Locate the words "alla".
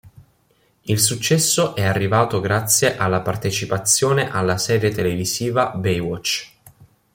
2.97-3.21, 4.31-4.57